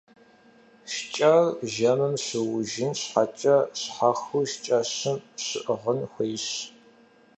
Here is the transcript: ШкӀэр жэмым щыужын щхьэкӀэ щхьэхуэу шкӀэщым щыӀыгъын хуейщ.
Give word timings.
ШкӀэр 0.93 1.43
жэмым 1.73 2.15
щыужын 2.25 2.93
щхьэкӀэ 2.99 3.57
щхьэхуэу 3.79 4.45
шкӀэщым 4.51 5.17
щыӀыгъын 5.45 5.99
хуейщ. 6.11 6.47